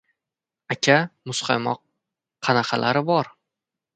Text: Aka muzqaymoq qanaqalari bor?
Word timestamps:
Aka 0.75 0.95
muzqaymoq 1.31 1.83
qanaqalari 2.47 3.07
bor? 3.13 3.33